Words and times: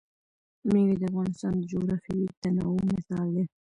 مېوې 0.71 0.95
د 0.99 1.03
افغانستان 1.09 1.53
د 1.57 1.61
جغرافیوي 1.71 2.27
تنوع 2.41 2.79
مثال 2.91 3.27
دی. 3.35 3.45